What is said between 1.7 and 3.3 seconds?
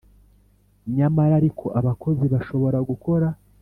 abakozi bashobora gukora